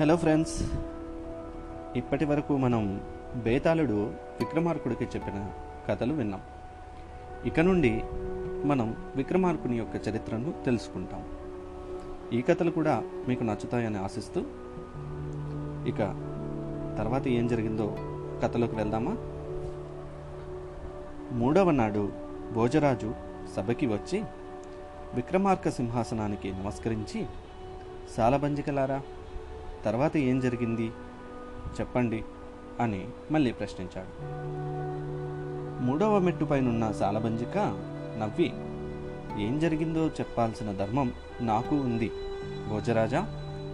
Hello 0.00 0.16
friends 0.16 0.62
ఇప్పటి 1.96 2.24
వరకు 2.24 2.56
మనం 2.56 3.00
బేతాళుడు 3.36 3.94
విక్రమార్కుడికి 4.40 5.04
చెప్పిన 5.04 5.50
కథలు 5.88 6.14
విన్నాం. 6.14 6.40
ఇక 7.46 7.60
నుండి 7.60 8.02
మనం 8.64 9.12
విక్రమార్కుని 9.16 9.78
యొక్క 9.78 10.08
చరిత్రను 10.08 10.54
తెలుసుకుంటాం. 10.66 11.22
ఈ 12.32 12.42
కథలు 12.42 12.70
కూడా 12.70 13.02
మీకు 13.28 13.44
నచ్చుతాయని 13.44 13.98
ఆశిస్తూ 13.98 14.40
ఇక 15.90 16.00
తర్వాత 16.98 17.28
ఏం 17.28 17.48
జరిగిందో 17.48 17.96
కథలోకి 18.44 18.76
వెళ్దామా? 18.76 19.16
మూడవ 21.32 21.70
నాడు 21.70 22.12
భోజరాజు 22.52 23.14
సభకి 23.56 23.86
వచ్చి 23.86 24.20
విక్రమార్క 25.14 25.68
సింహాసనానికి 25.68 26.50
నమస్కరించి 26.52 27.26
సాలబంజికలారా 28.16 29.02
తర్వాత 29.86 30.16
ఏం 30.16 30.40
జరిగింది? 30.40 30.92
చెప్పండి 31.80 32.24
అని 32.80 33.08
మళ్ళీ 33.30 33.52
ప్రశ్నించాడు. 33.52 34.10
మూడవ 35.84 36.18
మెట్టుపైనున్న 36.18 36.92
సాలబంజిక 36.92 37.58
నవ్వి 38.18 38.52
ఏం 39.44 39.58
జరిగిందో 39.58 40.06
చెప్పాల్సిన 40.06 40.72
ధర్మం 40.72 41.12
నాకు 41.40 41.76
ఉంది 41.76 42.10
భోజరాజా. 42.70 43.20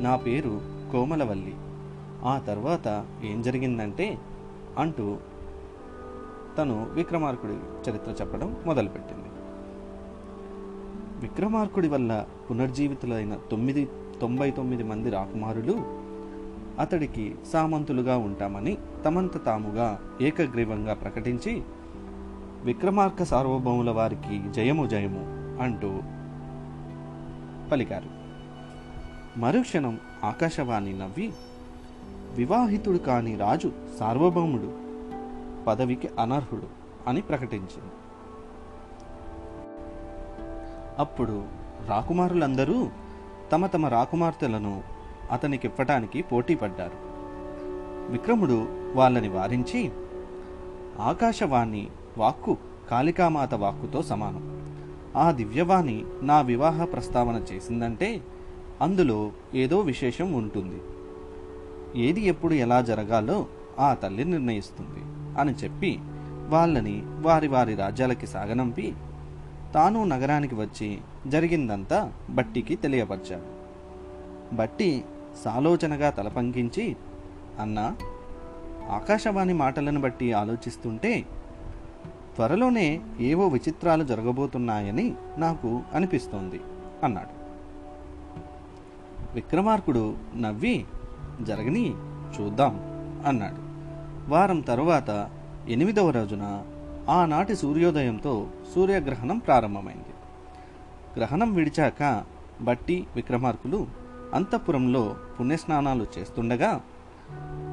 నా 0.01 0.17
పేరు 0.17 0.61
కోమలవల్లి. 0.93 1.55
ఆ 2.25 2.39
తర్వాత 2.47 3.07
ఏం 3.25 3.43
జరిగిందంటే 3.43 4.19
అంటూ 4.79 5.17
తను 6.59 6.87
విక్రమార్కుడి 6.91 7.91
చరిత్ర 7.91 8.11
చెప్పడం 8.11 8.57
మొదలుపెట్టింది. 8.67 9.29
విక్రమార్కుడి 11.21 11.89
వల్ల 11.89 12.27
పునర్జీవితులైన 12.51 13.39
తొమ్మిది 13.51 13.89
తొంభై 14.21 14.51
తొమ్మిది 14.51 14.83
మంది 14.83 15.11
రాకుమారులు 15.11 16.02
అతడికి 16.79 17.35
సామంతులుగా 17.53 18.17
ఉంటామని 18.17 18.79
తమంత 19.05 19.45
తాముగా 19.45 19.99
ఏకగ్రీవంగా 20.21 20.95
ప్రకటించి 20.95 21.63
విక్రమార్క 22.65 23.23
సార్వభౌముల 23.23 23.91
వారికి 23.91 24.53
జయము 24.53 24.87
జయము 24.87 25.21
అంటూ 25.63 26.01
పలికారు. 27.71 28.23
మరుక్షణం 29.39 30.01
ఆకాశవాణి 30.25 30.99
నవ్వి 30.99 31.33
వివాహితుడు 32.35 32.99
కాని 32.99 33.37
రాజు 33.37 33.73
సార్వభౌముడు 34.01 34.73
పదవికి 35.67 36.09
అనర్హుడు 36.21 36.67
అని 37.09 37.21
ప్రకటించింది. 37.21 37.93
అప్పుడు 40.99 41.45
రాకుమారులందరూ 41.89 42.91
తమ 43.53 43.67
తమ 43.67 43.87
రాకుమార్తెలను 43.87 44.83
అతనికివ్వటానికి 45.33 46.23
పోటీపడ్డారు. 46.23 46.99
విక్రముడు 48.13 48.69
వాళ్ళని 48.95 49.29
వారించి 49.29 49.91
ఆకాశవాణి 51.01 51.89
వాక్కు 52.19 52.57
కాళికామాత 52.91 53.55
వాక్కుతో 53.55 54.03
సమానం. 54.03 54.45
ఆ 55.17 55.31
దివ్యవాణి 55.31 56.05
నా 56.23 56.41
వివాహ 56.41 56.85
ప్రస్తావన 56.85 57.45
చేసిందంటే 57.53 58.21
అందులో 58.81 59.33
ఏదో 59.55 59.81
విశేషం 59.81 60.33
ఉంటుంది. 60.33 60.81
ఏది 62.07 62.21
ఎప్పుడు 62.21 62.55
ఎలా 62.55 62.81
జరగాలో 62.81 63.47
ఆ 63.79 63.95
తల్లి 63.95 64.25
నిర్ణయిస్తుంది 64.25 65.03
అని 65.41 65.53
చెప్పి 65.53 65.99
వాళ్ళని 66.49 67.03
వారి 67.05 67.49
వారి 67.49 67.75
రాజ్యాలకి 67.75 68.27
సాగనంపి 68.27 68.93
తాను 69.75 70.05
నగరానికి 70.05 70.55
వచ్చి 70.55 70.99
జరిగిందంతా 71.27 72.13
బట్టికి 72.31 72.77
తెలియపరిచాడు. 72.77 73.49
బట్టి 74.57 75.05
సాలోచనగా 75.45 76.11
తలపంకించి 76.11 76.97
అన్నా 77.61 77.97
ఆకాశవాణి 78.91 79.53
మాటలను 79.53 80.01
బట్టి 80.01 80.33
ఆలోచిస్తుంటే 80.33 81.25
త్వరలోనే 82.37 83.01
ఏవో 83.21 83.49
విచిత్రాలు 83.49 84.05
జరగబోతున్నాయని 84.05 85.15
నాకు 85.39 85.83
అనిపిస్తోంది 85.95 86.61
అన్నాడు. 87.05 87.35
విక్రమార్కుడు 89.35 90.15
నవ్వి 90.37 90.85
జరగని 91.43 91.91
చూద్దాం 92.35 92.75
అన్నాడు. 93.27 93.61
వారం 94.31 94.61
తరువాత 94.61 95.31
ఎనిమిదవ 95.69 96.11
రోజున 96.11 96.65
ఆనాటి 97.11 97.57
సూర్యోదయంతో 97.57 98.47
సూర్యగ్రహణం 98.75 99.39
ప్రారంభమైంది. 99.39 100.13
గ్రహణం 101.17 101.53
విడిచాక 101.55 102.25
బట్టి 102.61 103.07
విక్రమార్కులు 103.17 103.87
అంతఃపురంలో 104.35 105.17
పుణ్యస్నానాలు 105.41 106.07
చేస్తుండగా 106.19 106.81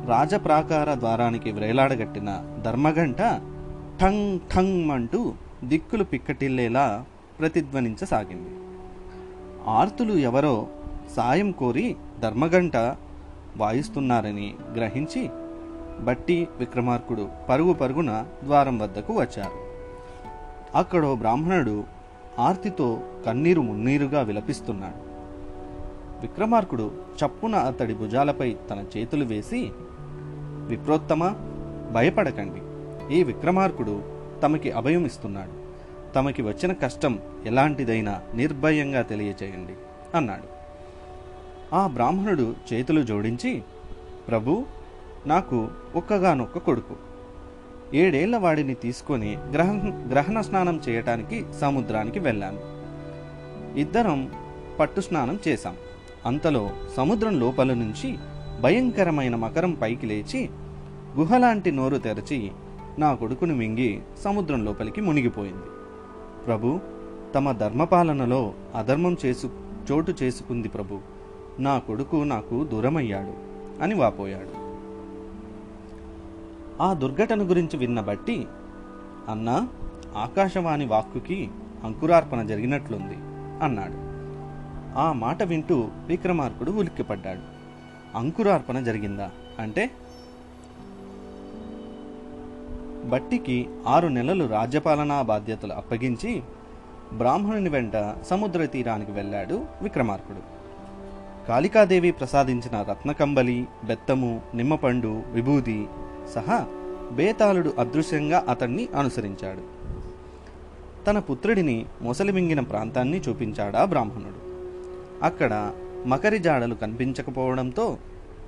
రాజప్రాకార 0.06 0.94
ద్వారానికి 0.94 1.52
వ్రేలాడగట్టిన 1.52 2.58
ధర్మగంట 2.66 3.18
ఠంగ్ 4.02 4.40
ఠంగ్ 4.56 4.92
అంటూ 4.92 5.34
దిక్కులు 5.64 6.04
పిక్కటిల్లేలా 6.04 7.06
ప్రతిధ్వనించసాగింది. 7.40 8.50
ఆర్తులు 9.68 10.14
ఎవరో 10.14 10.68
సాయం 11.16 11.52
కోరి 11.52 11.96
ధర్మగంట 12.22 12.78
వాయిస్తున్నారని 13.58 14.56
గ్రహించి 14.76 15.30
బట్టి 16.00 16.48
విక్రమార్కుడు 16.58 17.30
పరుగు 17.50 17.74
పరుగున 17.74 18.26
ద్వారం 18.44 18.80
వద్దకు 18.80 19.14
వచ్చారు. 19.14 19.70
అక్కడో 20.78 21.16
బ్రాహ్మణుడు 21.16 21.84
ఆర్తితో 22.40 23.02
కన్నీరు 23.26 23.62
మున్నీరుగా 23.62 24.22
విలపిస్తున్నాడు. 24.22 25.09
విక్రమార్కుడు 26.22 26.92
చప్పున 27.26 27.56
అతడి 27.56 27.94
భుజాలపై 27.94 28.56
తన 28.70 28.86
చేతులు 28.98 29.26
వేసి 29.26 29.72
విప్రోత్తమ 30.68 31.36
భయపడకండి. 31.94 32.62
ఈ 33.16 33.24
విక్రమార్కుడు 33.24 34.04
తమకి 34.44 34.72
అభయం 34.72 35.06
ఇస్తున్నాడు. 35.06 35.60
తమకి 36.14 36.42
వచ్చిన 36.42 36.74
కష్టం 36.74 37.20
ఎలాంటిదైనా 37.46 38.22
నిర్భయంగా 38.36 39.02
తెలియచేయండి 39.02 39.74
అన్నాడు. 40.18 40.60
ఆ 41.76 41.88
బ్రాహ్మణుడు 41.88 42.56
చేతులు 42.74 43.04
జోడించి 43.04 43.64
ప్రభు 44.28 44.66
నాకు 45.28 45.68
ఒక్కగానొక్క 45.96 46.58
కొడుకు. 46.58 46.96
ఏడేళ్ళ 47.94 48.38
వాడిని 48.38 48.74
తీసుకొని 48.74 49.38
గ్రహ 49.54 49.72
గ్రహణ 50.12 50.42
స్నానం 50.42 50.82
చేయటానికి 50.90 51.46
సముద్రానికి 51.62 52.20
వెళ్ళాను. 52.20 52.60
ఇద్దరం 53.80 54.32
పట్టు 54.80 55.02
స్నానం 55.02 55.40
చేశాం. 55.48 55.76
అంతలో 56.26 56.70
సముద్రం 56.98 57.40
లోపల 57.40 57.74
నుంచి 57.74 58.18
భయంకరమైన 58.62 59.36
మకరం 59.36 59.72
పైకి 59.72 60.06
లేచి 60.06 60.50
గుహలాంటి 61.18 61.72
నోరు 61.72 61.98
తెరచి 61.98 62.52
నా 63.00 63.14
కొడుకును 63.14 63.56
మింగి 63.56 64.02
సముద్రం 64.24 64.66
లోపలికి 64.66 65.02
మునిగిపోయింది. 65.02 65.66
ప్రభు 66.46 66.80
తమ 67.36 67.52
ధర్మపాలనలో 67.52 68.54
అధర్మం 68.76 69.18
చేసు 69.26 69.52
చోటు 69.92 70.14
చేసుకుంది 70.24 70.68
ప్రభు. 70.68 71.00
నా 71.60 71.80
కొడుకు 71.80 72.16
నాకు 72.16 72.64
దూరమయ్యాడు 72.64 73.34
అని 73.84 73.96
వాపోయాడు. 73.96 74.70
ఆ 76.84 76.94
దుర్ఘటన 76.94 77.50
గురించి 77.50 77.78
విన్న 77.78 78.02
బట్టి 78.02 78.46
అన్నా 79.30 79.68
ఆకాశవాణి 80.18 80.86
వాక్కుకి 80.86 81.50
అంకురార్పణ 81.84 82.42
జరిగినట్లుంది 82.44 83.16
అన్నాడు. 83.64 84.09
ఆ 84.98 85.12
మాట 85.12 85.44
వింటూ 85.44 85.88
విక్రమార్కుడు 86.08 86.72
ఉలిక్కిపడ్డాడు. 86.72 87.60
అంకురార్పణ 88.18 88.80
జరిగిందా? 88.80 89.32
అంటే 89.60 89.92
బట్టికి 93.06 93.70
ఆరు 93.88 94.08
నెలలు 94.08 94.46
రాజ్యపాలనా 94.46 95.22
బాధ్యతలు 95.22 95.74
అప్పగించి 95.74 96.44
బ్రాహ్మణుని 97.14 97.70
వెంట 97.70 98.16
సముద్ర 98.26 98.66
తీరానికి 98.66 99.12
వెళ్ళాడు 99.12 99.66
విక్రమార్కుడు. 99.82 100.60
కాళికాదేవి 101.48 102.12
ప్రసాదించిన 102.12 102.82
రత్నకంబలి 102.82 103.68
బెత్తము 103.84 104.42
నిమ్మపండు 104.56 105.22
విభూది 105.32 105.88
సహా 106.36 106.66
బేతాళుడు 107.12 107.74
అదృశ్యంగా 107.80 108.46
అతన్ని 108.50 108.88
అనుసరించాడు. 108.98 109.80
తన 111.06 111.20
పుత్రుడిని 111.20 111.86
మొసలిమింగిన 112.02 112.60
ప్రాంతాన్ని 112.60 113.20
చూపించాడా 113.20 113.86
బ్రాహ్మణుడు. 113.86 114.49
అక్కడ 115.24 115.72
మకరి 116.06 116.40
జాడలు 116.40 116.76
కనిపించకపోవడంతో 116.76 117.98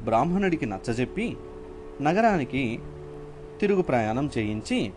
బ్రాహ్మణుడికి 0.03 0.65
నచ్చజెప్పి 0.65 1.37
నగరానికి 2.01 2.79
తిరుగు 3.61 3.81
ప్రయాణం 3.81 4.29
చేయించి 4.37 4.91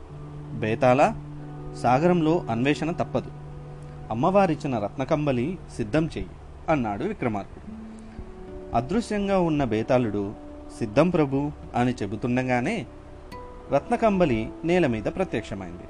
బేతాళ 0.58 1.12
సాగరంలో 1.82 2.44
అన్వేషణ 2.50 2.90
తప్పదు. 2.90 3.30
అమ్మవారిచ్చిన 4.10 4.78
రత్నకంబలి 4.78 5.58
సిద్ధం 5.76 6.06
చెయ్యి 6.06 6.26
అన్నాడు 6.68 7.04
విక్రమార్కుడు 7.04 7.74
అదృశ్యంగా 8.76 9.38
ఉన్న 9.38 9.64
బేతాళుడు 9.64 10.32
సిద్ధం 10.78 11.10
ప్రభు 11.10 11.50
అని 11.74 11.94
చెబుతుండగానే 12.02 12.86
రత్నకంబలి 13.72 14.48
నేల 14.64 14.86
మీద 14.86 15.04
ప్రత్యక్షమైంది. 15.04 15.84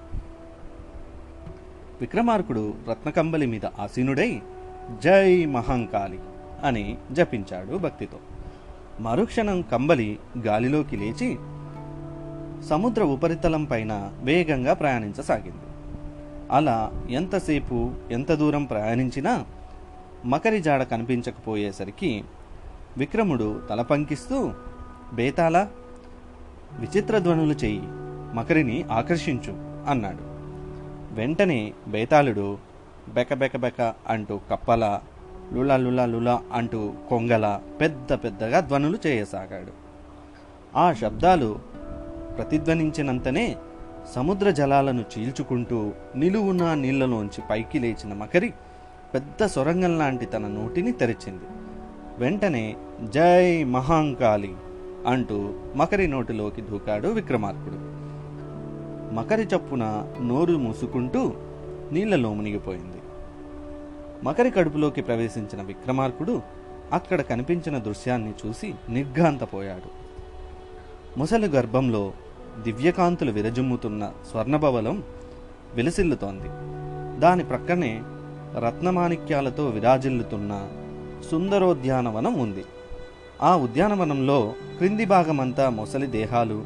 విక్రమార్కుడు 2.01 2.75
రత్నకంబలి 2.91 3.47
మీద 3.47 3.67
ఆసీనుడై 3.67 4.43
జై 5.05 5.47
మహంకాళి 5.47 6.19
అని 6.65 6.99
జపించాడు 7.13 7.77
భక్తితో. 7.77 8.19
మరుక్షణం 9.01 9.63
కంబలి 9.63 10.19
గాలిలోకి 10.39 10.97
లేచి 10.97 11.39
సముద్ర 12.69 13.03
ఉపరితలం 13.03 13.65
పైన 13.65 14.13
వేగంగా 14.23 14.75
ప్రయాణించసాగింది. 14.75 15.65
అలా 16.51 17.07
ఎంతసేపు 17.11 17.91
ఎంత 18.11 18.33
దూరం 18.33 18.65
ప్రయాణించినా 18.65 19.45
మకరి 20.25 20.61
జాడ 20.61 20.83
కనిపించకపోయేసరికి 20.83 22.25
విక్రముడు 22.97 23.63
తల 23.71 23.83
పంకిస్తూ 23.83 24.53
బేతాళ 25.13 25.67
విచిత్ర 26.79 27.19
ధ్వనులు 27.19 27.53
చెయ్యి 27.53 27.83
మకరిని 28.35 28.83
ఆకర్షించు 28.83 29.53
అన్నాడు. 29.91 30.35
వెంటనే 31.15 31.73
బేతాళుడు 31.89 32.59
బెక 33.09 33.35
బెక 33.35 33.57
బెక 33.57 33.95
అంటూ 34.09 34.41
కప్పల 34.51 35.01
లుల 35.53 35.77
లుల 35.77 36.05
లుల 36.05 36.39
అంటూ 36.53 36.93
కొంగల 37.09 37.61
పెద్ద 37.81 38.13
పెద్దగా 38.13 38.61
ధ్వనులు 38.61 38.99
చేయసాగాడు. 39.07 39.73
ఆ 40.79 40.93
శబ్దాలు 40.93 41.59
ప్రతిధ్వనించినంతనే 42.37 43.57
సముద్ర 44.15 44.51
జలాలను 44.51 45.05
చీల్చుకుంటూ 45.19 45.93
నిలువున 46.17 46.75
నీళ్ళలోంచి 46.75 47.43
పైకి 47.51 47.79
లేచిన 47.79 48.15
మకరి 48.15 48.53
పెద్ద 49.15 49.47
సొరంగం 49.47 49.99
లాంటి 49.99 50.27
తన 50.27 50.47
నోటిని 50.47 50.93
తెరిచింది. 50.93 51.45
వెంటనే 52.19 52.77
జై 53.03 53.65
మహాంకాళి 53.65 54.55
అంటూ 55.07 55.55
మకరి 55.77 56.07
నోటిలోకి 56.07 56.61
దూకాడు 56.61 57.09
విక్రమార్కుడు. 57.09 57.95
మకరి 59.15 59.43
చప్పున 59.43 60.13
నోరు 60.23 60.57
మూసుకుంటూ 60.57 61.33
నీళ్ళలో 61.93 62.35
మునిగిపోయింది. 62.35 62.94
మకరి 64.25 64.51
కడుపులోకి 64.51 65.03
ప్రవేశించిన 65.03 65.63
విక్రమార్కుడు 65.63 66.43
అక్కడ 66.93 67.21
కనిపించిన 67.21 67.79
దృశ్యాన్ని 67.79 68.33
చూసి 68.47 68.75
నిర్ఘాంతపోయాడు. 68.89 69.91
ముసలి 71.19 71.47
గర్భంలో 71.47 72.13
దివ్యకాంతులు 72.63 73.33
విరజిమ్ముతున్న 73.33 74.13
స్వర్ణభవలం 74.31 75.03
విలసిల్లుతోంది. 75.75 76.49
దాని 77.21 77.45
ప్రక్కనే 77.45 78.03
రత్నమాణిక్యాలతో 78.59 79.67
విరాజిల్లుతున్న 79.67 80.69
సుందరోద్యానవనం 81.31 82.39
ఉంది. 82.39 82.65
ఆ 83.43 83.57
ఉద్యానవనంలో 83.57 84.55
క్రింది 84.79 85.05
భాగమంతా 85.05 85.71
మొసలి 85.71 86.07
దేహాలు 86.07 86.65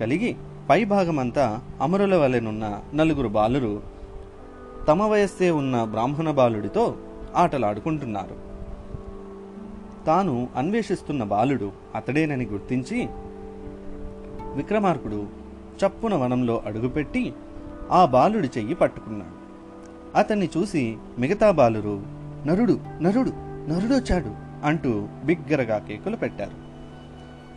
కలిగి 0.00 0.36
పై 0.70 0.84
భాగమంతా 0.84 1.60
అమరుల 1.80 2.16
వలెనున్న 2.16 2.80
నలుగురు 2.94 3.28
బాలురు 3.28 3.93
తమ 4.88 5.02
వయస్సే 5.02 5.50
ఉన్న 5.50 5.84
బ్రాహ్మణ 5.84 6.30
బాలుడితో 6.30 6.96
ఆటలాడుకుంటున్నారు. 7.36 8.36
తాను 10.06 10.48
అన్వేషిస్తున్న 10.56 11.24
బాలుడు 11.24 11.72
అతడేనని 11.94 12.46
గుర్తించి 12.46 13.08
విక్రమార్కుడు 14.54 15.26
చప్పున 15.86 16.14
వనంలో 16.14 16.62
అడుగుపెట్టి 16.66 17.34
ఆ 17.90 18.04
బాలుడి 18.04 18.50
చెయ్యి 18.58 18.74
పట్టుకున్నాడు. 18.74 19.44
అతన్ని 20.18 20.48
చూసి 20.56 20.96
మిగతా 21.18 21.50
బాలురు 21.50 22.02
నరుడు 22.46 22.80
నరుడు 23.02 23.30
నరుడొచ్చాడు 23.70 24.30
అంటూ 24.64 25.08
బిగ్గరగా 25.24 25.78
కేకలు 25.78 26.16
పెట్టారు. 26.16 26.64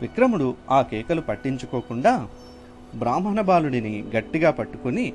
విక్రముడు 0.01 0.55
ఆ 0.71 0.81
కేకలు 0.81 1.21
పట్టించుకోకుండా 1.21 2.27
బ్రాహ్మణ 2.95 3.41
బాలుడిని 3.41 4.03
గట్టిగా 4.17 4.51
పట్టుకుని 4.51 5.13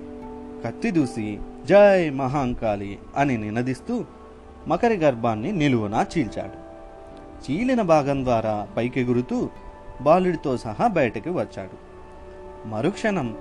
కత్తి 0.66 0.90
దూసి 0.90 1.38
జై 1.66 2.10
మహాంకాళి 2.10 2.98
అని 3.16 3.38
నినదిస్తూ 3.38 4.04
మకరి 4.68 4.96
గర్భాన్ని 4.96 5.52
నిలువునా 5.52 6.06
చీల్చాడు. 6.18 6.72
చీలిన 7.42 7.82
భాగం 7.82 8.24
ద్వారా 8.24 8.68
పైకెగురుతూ 8.76 9.48
బాలుడితో 10.02 10.56
సహా 10.56 10.86
బయటకు 10.86 11.30
వచ్చాడు. 11.30 11.92
మరుక్షణం 12.68 13.36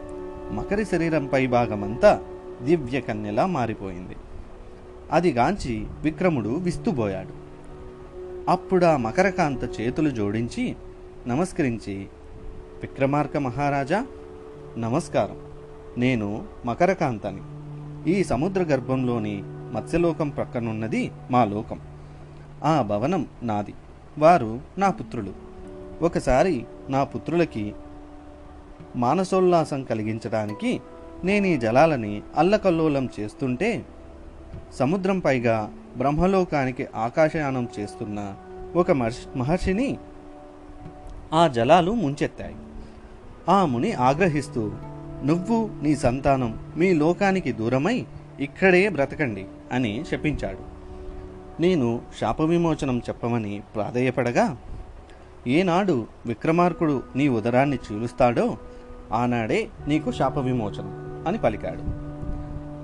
మకరి 0.52 0.86
శరీరంపై 0.86 1.48
భాగమంతా 1.48 2.24
దివ్య 2.64 3.02
కన్యలా 3.02 3.46
మారిపోయింది. 3.46 4.16
అది 5.12 5.32
గాంచి 5.32 5.88
విక్రముడు 6.02 6.50
విస్తుబోయాడు 6.50 7.42
అప్పుడా 8.50 8.98
మకరకాంత 8.98 9.82
చేతులు 9.82 10.10
జోడించి 10.10 10.76
నమస్కరించి 11.28 12.08
విక్రమార్క 12.82 13.38
మహారాజా 13.38 14.06
నమస్కారం. 14.78 15.38
నేను 15.98 16.44
మకరకాంతని. 16.66 17.61
ఈ 18.08 18.24
సముద్ర 18.24 18.64
గర్భంలోని 18.64 19.42
మత్స్యలోకం 19.46 20.30
ప్రక్కనున్నది 20.30 21.12
మా 21.32 21.46
లోకం. 21.46 21.80
ఆ 22.64 22.82
భవనం 22.82 23.28
నాది. 23.44 23.74
వారు 24.20 24.60
నా 24.78 24.90
పుత్రులు. 24.90 25.34
ఒకసారి 26.02 26.66
నా 26.90 27.04
పుత్రులకి 27.04 27.74
మానసోల్లాసం 28.96 29.84
కలిగించడానికి 29.84 30.82
నేను 31.24 31.46
ఈ 31.46 31.58
జలాలని 31.58 32.22
అల్లకల్లోలం 32.36 33.10
చేస్తుంటే 33.20 33.86
సముద్రం 34.74 35.20
పైగా 35.20 35.72
బ్రహ్మలోకానికి 35.98 36.88
ఆకాశయానం 36.96 37.70
చేస్తున్న 37.80 38.34
ఒక 38.76 38.92
మహర్షిని 39.36 39.98
ఆ 41.34 41.48
జలాలు 41.48 41.92
ముంచెత్తాయి. 41.92 42.56
ఆ 43.50 43.66
ముని 43.66 43.94
ఆగ్రహిస్తూ 43.94 44.72
నువ్వు 45.24 45.70
నీ 45.84 45.96
సంతానం 45.96 46.60
మీ 46.78 46.94
లోకానికి 46.94 47.52
దూరమై 47.52 48.06
ఇక్కడే 48.40 48.90
బ్రతకండి 48.90 49.46
అని 49.72 50.06
శపించాడు 50.12 50.72
నేను 51.62 52.02
శాప 52.20 52.42
విమోచనం 52.42 53.00
చెప్పమని 53.00 53.62
ప్రాధేయపడగా 53.76 54.58
ఏనాడు 55.48 56.08
విక్రమార్కుడు 56.26 57.04
నీ 57.16 57.28
ఉదరాన్ని 57.28 57.78
చీలుస్తాడో 57.78 58.58
ఆనాడే 59.14 59.70
నీకు 59.88 60.12
శాప 60.12 60.38
విమోచనం 60.38 61.24
అని 61.28 61.38
పలికాడు. 61.38 62.12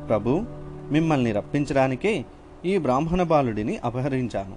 ప్రభు 0.07 0.43
మిమ్మల్ని 0.91 1.31
రప్పించడానికే 1.31 2.25
ఈ 2.65 2.77
బ్రాహ్మణ 2.77 3.23
బాలుడిని 3.23 3.77
అపహరించాను. 3.77 4.55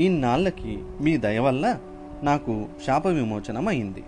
ఇన్నాళ్ళకి 0.00 0.82
మీ 1.00 1.16
దయ 1.16 1.38
వల్ల 1.38 1.78
నాకు 2.22 2.66
శాప 2.86 3.06
విమోచనం 3.06 3.68
అయింది 3.68 4.04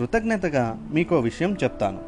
కృతజ్ఞతగా 0.00 0.88
మీకో 0.90 1.20
విషయం 1.20 1.56
చెప్తాను. 1.62 1.98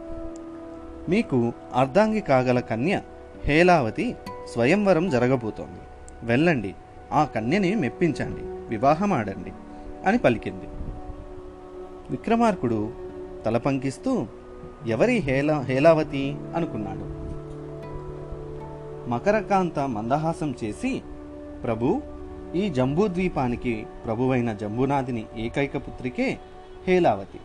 మీకు 1.11 1.53
అర్ధాంగి 1.75 2.21
కాగల 2.21 2.61
కన్య 2.61 3.01
హేలావతి 3.45 4.17
స్వయంవరం 4.53 5.11
జరగబోతోంది. 5.11 5.81
వెళ్ళండి 6.23 6.75
ఆ 7.13 7.25
కన్యని 7.25 7.75
మెప్పించండి 7.75 8.41
వివాహమాడండి 8.43 9.53
అని 10.07 10.19
పలికింది. 10.19 10.65
విక్రమార్కుడు 12.11 12.93
తల 13.47 13.59
పంకిస్తూ 13.59 14.27
ఎవరి 14.87 15.17
హేలా 15.17 15.61
హేలావతి 15.61 16.37
అనుకున్నాడు. 16.57 17.07
మకరకాంత 19.11 19.79
మందహాసం 19.79 20.55
చేసి 20.65 21.03
ప్రభు 21.65 22.03
ఈ 22.55 22.69
జంబూద్వీపానికి 22.69 23.87
ప్రభువైన 24.05 24.53
జంబునాథిని 24.53 25.27
ఏకైక 25.37 25.77
పుత్రికే 25.77 26.39
హేలావతి. 26.87 27.41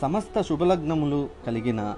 సమస్త 0.00 0.40
శుభలగ్నములు 0.40 1.28
కలిగిన 1.46 1.94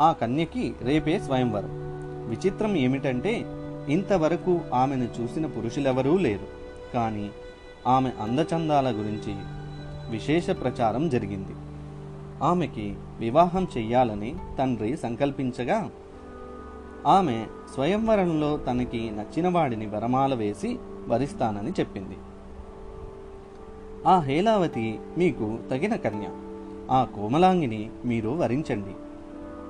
ఆ 0.00 0.12
కన్యకి 0.12 0.74
రేపే 0.82 1.18
స్వయంవరం. 1.18 1.70
విచిత్రం 2.28 2.76
ఏమిటంటే 2.76 3.44
ఇంతవరకు 3.88 4.60
ఆమెను 4.74 5.08
చూసిన 5.20 5.46
పురుషులెవరూ 5.46 6.16
లేరు. 6.16 6.46
కానీ 6.94 7.30
ఆమె 7.86 8.12
అందచందాల 8.22 8.90
గురించి 8.90 9.34
విశేష 10.10 10.50
ప్రచారం 10.50 11.08
జరిగింది. 11.08 11.54
ఆమెకి 12.44 12.96
వివాహం 13.18 13.68
చెయ్యాలని 13.76 14.36
తండ్రి 14.58 14.96
సంకల్పించగా 14.96 15.90
ఆమె 17.06 17.46
స్వయంవరంలో 17.74 18.56
తనకి 18.56 19.10
నచ్చిన 19.10 19.48
వాడిని 19.48 19.86
వరమాల 19.86 20.34
వేసి 20.34 20.78
వరిస్తానని 21.08 21.70
చెప్పింది. 21.70 22.16
ఆ 24.06 24.18
హేలావతి 24.18 24.98
మీకు 25.18 25.58
తగిన 25.70 25.96
కన్య. 25.96 26.26
ఆ 26.90 27.04
కోమలాంగిని 27.04 27.90
మీరు 28.04 28.28
వరించండి. 28.28 28.94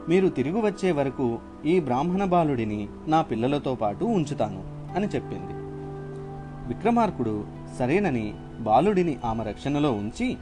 మీరు 0.08 0.28
తిరిగి 0.28 0.60
వచ్చే 0.60 0.92
వరకు 0.92 1.38
ఈ 1.66 1.80
బ్రాహ్మణ 1.80 2.24
బాలుడిని 2.24 2.88
నా 3.06 3.22
పిల్లలతో 3.22 3.74
పాటు 3.74 4.04
ఉంచుతాను 4.04 4.62
అని 4.96 5.06
చెప్పింది. 5.06 5.52
విక్రమార్కుడు 6.68 7.44
సరేనని 7.78 8.34
బాలుడిని 8.60 9.18
ఆమె 9.24 9.44
రక్షణలో 9.44 9.92
ఉంచి 9.92 10.36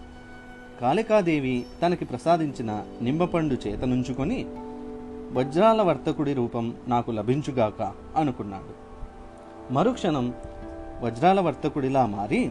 కాళికాదేవి 0.81 1.65
తనకి 1.83 2.05
ప్రసాదించిన 2.05 2.83
నిమ్మపండు 3.03 3.69
చేతనుంచుకొని 3.69 4.47
వజ్రాల 5.33 5.83
వర్తకుడి 5.83 6.35
రూపం 6.35 6.75
నాకు 6.89 7.11
లభించుగాక 7.11 7.93
అనుకున్నాడు. 8.17 8.87
మరుక్షణం 9.73 10.35
వజ్రాల 11.03 11.41
వర్తకుడిలా 11.41 12.07
మారి 12.07 12.51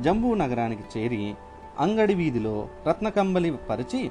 జంబూ 0.00 0.34
నగరానికి 0.34 0.98
చేరి 0.98 1.34
అంగడి 1.78 2.14
వీధిలో 2.14 2.68
రత్నకంబలి 2.88 3.54
పరిచి 3.70 4.10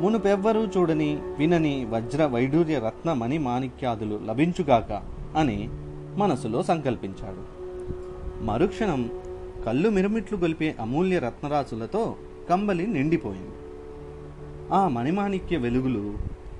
మునుపెవ్వరూ 0.00 0.66
చూడని 0.66 1.18
వినని 1.38 1.84
వజ్ర 1.84 2.24
వైడూర్య 2.24 2.78
రత్న 2.78 3.12
మణి 3.12 3.38
మాణిక్యాదులు 3.38 4.20
లభించుగాక 4.26 5.02
అని 5.36 5.68
మనసులో 6.16 6.62
సంకల్పించాడు. 6.62 7.64
మరుక్షణం 8.44 9.10
కళ్ళు 9.66 9.88
మిరుమిట్లు 9.88 10.38
గొలిపే 10.38 10.74
అమూల్య 10.80 11.18
రత్నరాశులతో 11.18 12.16
కంబలి 12.50 12.86
నిండిపోయింది. 12.86 13.54
ఆ 14.72 14.88
మణిమాణిక్య 14.88 15.56
వెలుగులు 15.56 16.14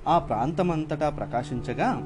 ఆ 0.07 0.19
ప్రాంతమంతటా 0.19 1.09
ప్రకాశించగా 1.09 2.01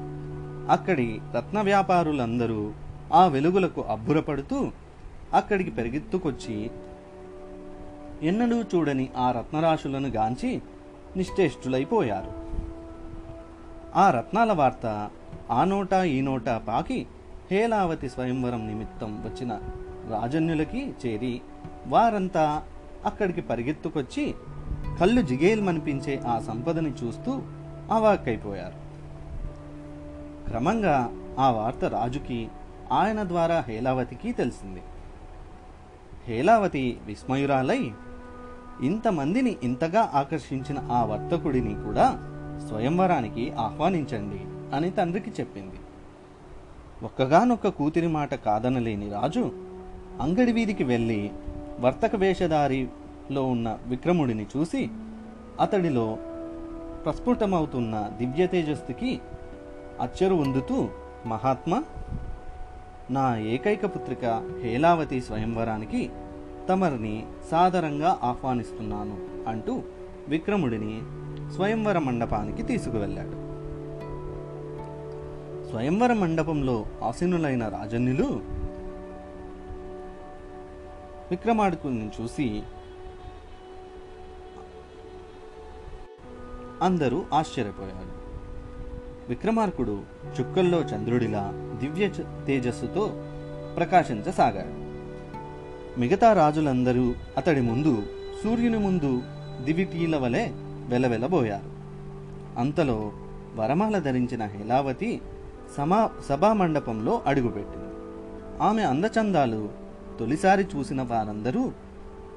అక్కడి 0.70 1.20
రత్న 1.36 1.60
వ్యాపారులందరూ 1.60 2.70
ఆ 3.12 3.26
వెలుగులకు 3.26 3.80
అబ్బురపడుతూ 3.80 4.68
అక్కడికి 5.34 5.70
పెరిగెత్తుకొచ్చి 5.70 6.70
ఎన్నడూ 8.22 8.62
చూడని 8.62 9.08
ఆ 9.16 9.32
రత్నరాశులను 9.32 10.08
గాంచి 10.08 10.62
నిశ్చేష్టులైపోయారు. 11.16 12.32
ఆ 13.94 14.10
రత్నాల 14.10 14.52
వార్త 14.52 15.10
ఆ 15.50 15.64
నోట 15.64 15.92
ఈ 15.92 16.20
నోట 16.20 16.48
పాకి 16.48 17.06
హేలావతి 17.50 18.08
స్వయంవరం 18.08 18.66
నిమిత్తం 18.66 19.24
వచ్చిన 19.24 19.52
రాజన్యులకి 20.10 20.94
చేరి 21.06 21.40
వారంతా 21.86 22.62
అక్కడికి 23.06 23.40
పరిగెత్తుకొచ్చి 23.40 24.34
కళ్ళు 25.00 25.22
జిగేల్మనిపించే 25.22 26.20
ఆ 26.26 26.38
సంపదని 26.38 26.90
చూస్తూ 26.90 27.42
అవాక్కైపోయారు. 27.90 28.90
క్రమంగా 30.48 31.12
ఆ 31.38 31.50
వార్త 31.50 31.84
రాజుకి 31.84 32.48
ఆయన 32.92 33.22
ద్వారా 33.22 33.64
హేలావతికి 33.68 34.32
తెలిసింది. 34.32 34.82
హేలావతి 36.28 36.98
విస్మయురాలై 37.06 37.92
ఇంతమందిని 38.82 39.56
ఇంతగా 39.62 40.10
ఆకర్షించిన 40.14 40.78
ఆ 40.90 41.04
వర్తకుడిని 41.04 41.74
కూడా 41.74 42.06
స్వయంవరానికి 42.68 43.50
ఆహ్వానించండి 43.50 44.40
అని 44.76 44.90
తండ్రికి 44.90 45.30
చెప్పింది. 45.30 45.78
ఒక్కగానొక్క 47.02 47.68
కూతురి 47.68 48.08
మాట 48.08 48.34
కాదనలేని 48.34 49.10
రాజు 49.10 49.52
అంగడి 50.20 50.52
వీధికి 50.52 50.84
వెళ్ళి 50.84 51.30
వర్తక 51.80 52.16
వేషధారిలో 52.16 53.44
ఉన్న 53.44 53.78
విక్రముడిని 53.86 54.46
చూసి 54.56 54.90
అతడిలో 55.60 56.18
ప్రస్ఫుటమవుతున్న 57.06 58.10
దివ్య 58.18 58.46
తేజస్సుకి 58.46 59.20
అచ్చరు 60.00 60.34
ఉందుతూ 60.34 60.88
మహాత్మా 61.26 61.84
నా 63.10 63.36
ఏకైక 63.36 63.84
పుత్రిక 63.84 64.50
హేలావతి 64.62 65.20
స్వయంవరానికి 65.20 66.10
తమరిని 66.68 67.26
సాదరంగా 67.50 68.20
ఆహ్వానిస్తున్నాను 68.22 69.16
అంటూ 69.48 69.82
విక్రముడిని 70.28 71.02
స్వయంవర 71.52 71.98
మండపానికి 71.98 72.62
తీసుకువెళ్ళాడు. 72.62 73.36
స్వయంవర 75.70 76.12
మండపంలో 76.12 76.86
ఆసీనులైన 77.02 77.68
రాజన్యులు 77.68 78.28
విక్రమాడుకుని 81.30 82.10
చూసి 82.20 82.62
అందరూ 86.82 87.24
ఆశ్చర్యపోయారు. 87.32 88.19
విక్రమార్కుడు 89.30 90.00
చుక్కల్లో 90.40 90.80
చంద్రుడిలా 90.80 91.52
దివ్య 91.80 92.08
తేజస్సుతో 92.46 93.24
ప్రకాశించసాగాడు. 93.76 94.90
మిగతా 96.00 96.32
రాజులందరూ 96.32 97.14
అతడి 97.36 97.60
ముందు 97.60 98.02
సూర్యుని 98.44 98.78
ముందు 98.78 99.22
దివిటీల 99.64 100.16
వలె 100.16 100.48
వెలవెలబోయారు. 100.88 101.70
అంతలో 102.60 103.12
వరమాల 103.56 103.98
ధరించిన 103.98 104.46
హేలావతి 104.46 105.20
సమా 105.76 106.10
సభామండపంలో 106.28 107.22
అడుగుపెట్టింది. 107.26 107.94
ఆమె 108.62 108.82
అందచందాలు 108.82 109.68
తొలిసారి 110.20 110.66
చూసిన 110.76 111.02
వారందరూ 111.02 111.72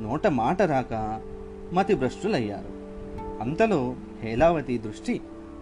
నోట 0.02 0.28
మాట 0.28 0.62
రాక 0.62 1.22
మతిభ్రష్టులయ్యారు. 1.74 2.84
అంతలో 3.42 3.96
హేలావతి 4.22 4.78
దృష్టి 4.78 5.22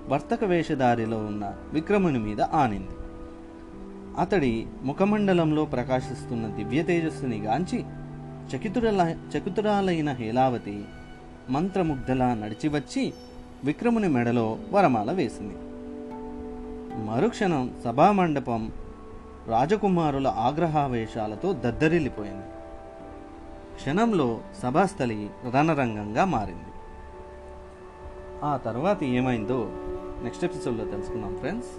వర్తక 0.10 0.44
వేషధారిలో 0.44 1.18
ఉన్న 1.18 1.56
విక్రముని 1.74 2.20
మీద 2.20 2.42
ఆనింది. 2.42 2.92
అతడి 4.20 4.68
ముఖమండలంలో 4.84 5.66
ప్రకాశిస్తున్న 5.66 6.48
దివ్య 6.48 6.84
తేజస్సుని 6.84 7.38
గాంచి 7.40 7.86
చకితురల 8.56 9.16
చకితురాలైన 9.38 10.12
హేలావతి 10.12 10.86
మంత్రముగ్ధలా 11.50 12.34
నడిచి 12.34 12.70
వచ్చి 12.70 13.14
విక్రముని 13.64 14.08
మెడలో 14.08 14.58
వరమాల 14.74 15.12
వేసింది. 15.12 15.56
మరుక్షణం 17.06 17.72
సభామండపం 17.86 18.72
రాజకుమారుల 19.48 20.28
ఆగ్రహావేశాలతో 20.28 21.54
దద్దరిల్లిపోయింది. 21.54 22.46
క్షణంలో 23.76 24.40
సభాస్థలి 24.64 25.30
రణరంగంగా 25.56 26.26
మారింది. 26.26 26.72
ఆ 28.44 28.58
తర్వాత 28.58 29.04
ఏమైందో 29.04 29.70
నెక్స్ట్ 30.24 30.44
ఎపిసోడ్లో 30.44 30.86
తెలుసుకుందాం 30.86 31.34
ఫ్రెండ్స్ 31.38 31.72